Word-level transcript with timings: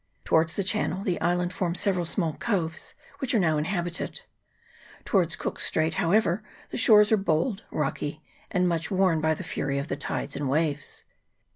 Towards 0.25 0.55
the 0.55 0.63
channel 0.63 1.03
the 1.03 1.21
island 1.21 1.53
forms 1.53 1.79
several 1.79 2.05
small 2.05 2.33
coves, 2.33 2.95
which 3.19 3.35
are 3.35 3.39
now 3.39 3.59
inhabited; 3.59 4.21
towards 5.05 5.35
Cook's 5.35 5.63
Straits, 5.67 5.97
however, 5.97 6.41
the 6.69 6.77
shores 6.77 7.11
are 7.11 7.17
bold, 7.17 7.63
rocky, 7.69 8.23
and 8.49 8.67
much 8.67 8.89
worn 8.89 9.21
by 9.21 9.35
the 9.35 9.43
fury 9.43 9.77
of 9.77 9.89
the 9.89 9.95
tides 9.95 10.35
and 10.35 10.49
waves. 10.49 11.05